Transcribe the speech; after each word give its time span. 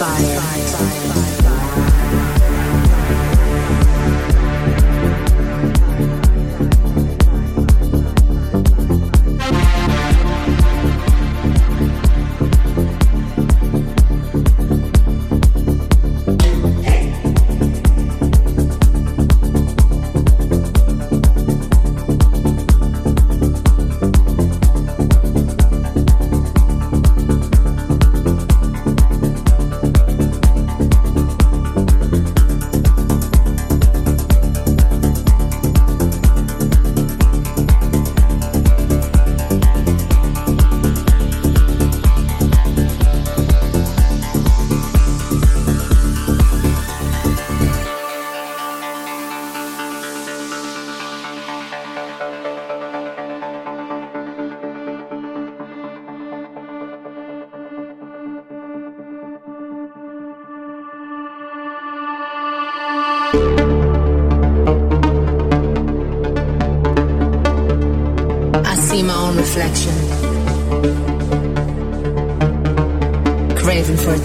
Love 0.00 0.29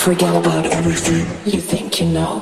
Forget 0.00 0.34
about 0.34 0.64
everything 0.64 1.26
you 1.44 1.60
think 1.60 2.00
you 2.00 2.06
know. 2.06 2.39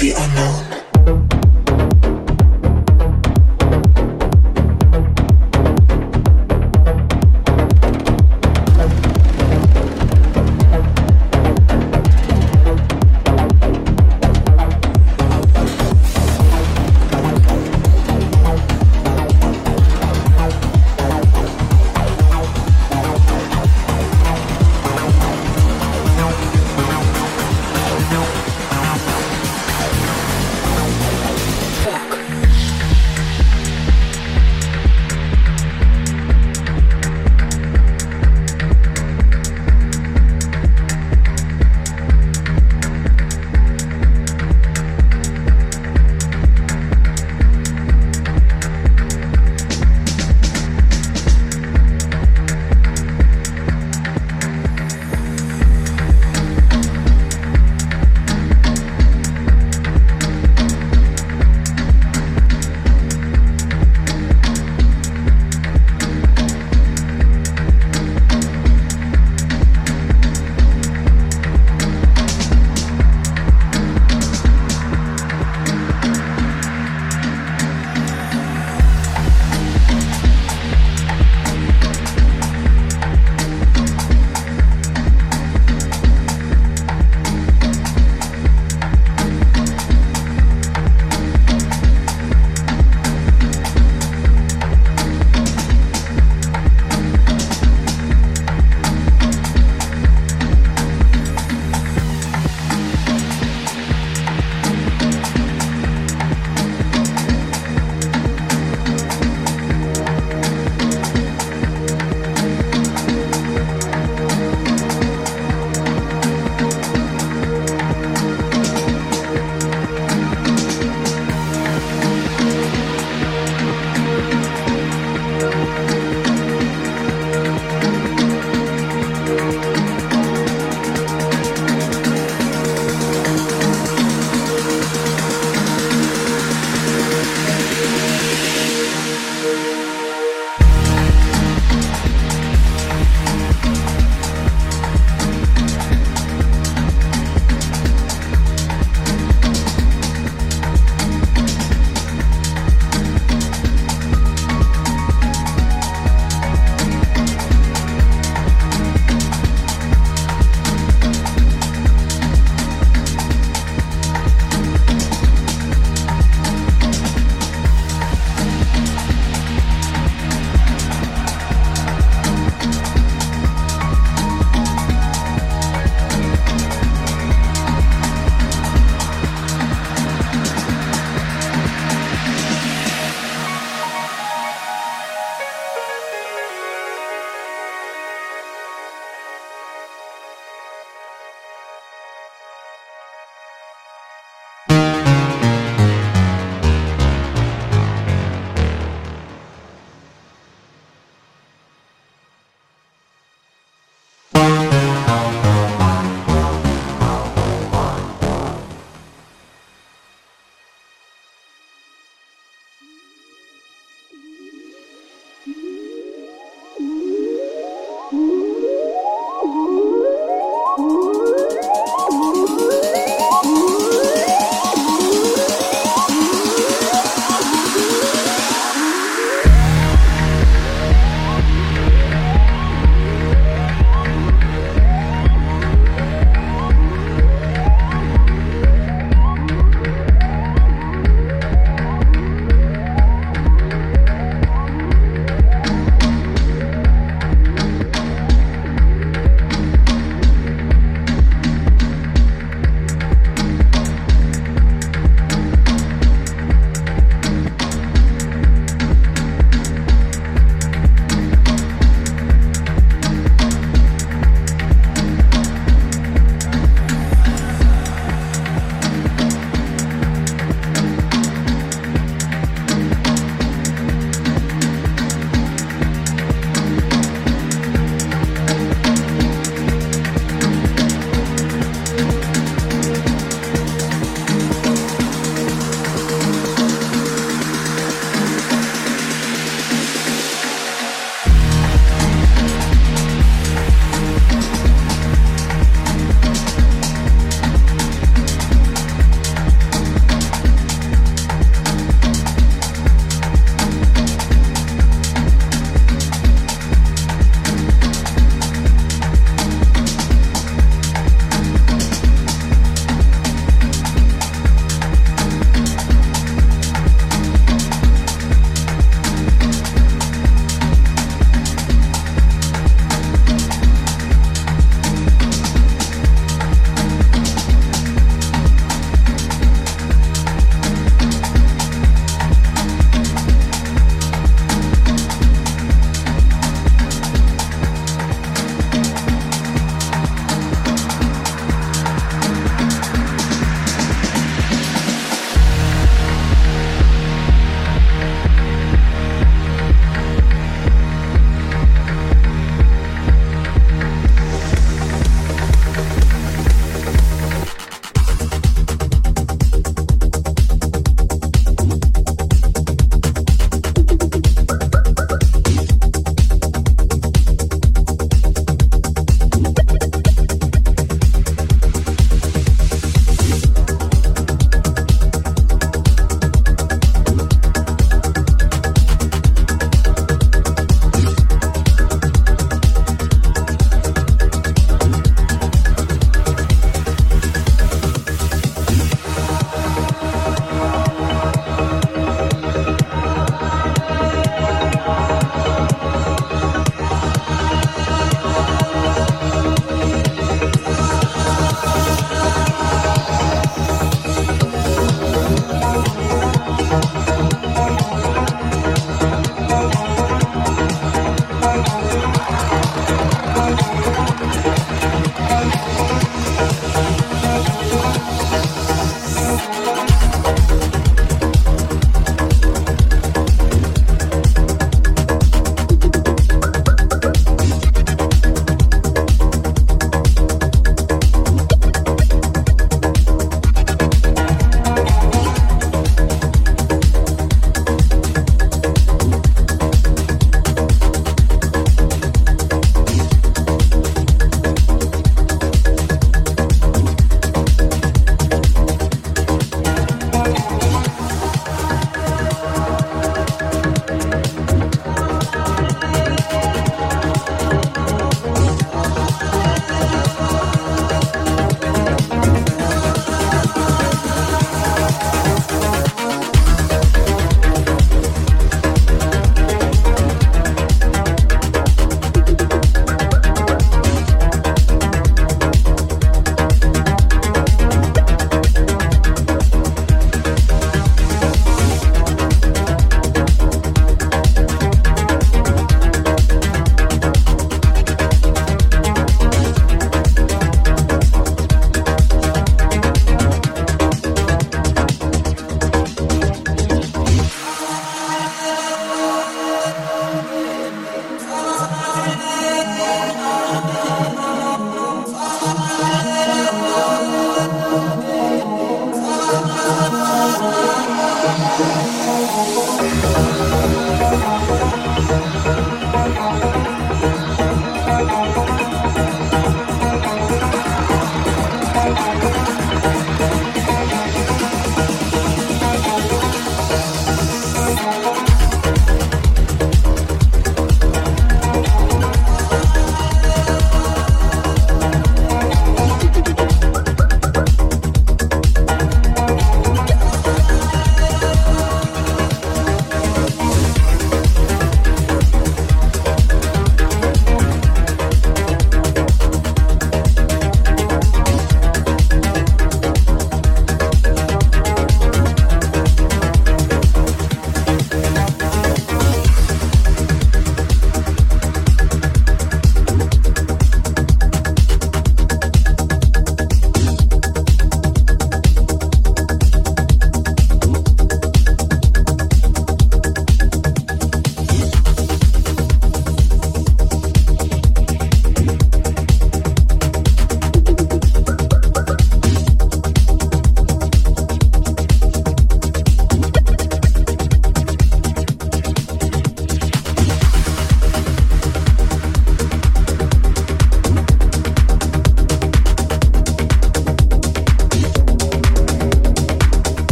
The 0.00 0.12
unknown. 0.12 0.79